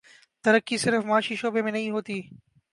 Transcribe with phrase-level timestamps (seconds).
[0.43, 2.21] ترقی صرف معاشی شعبے میں نہیں ہوتی۔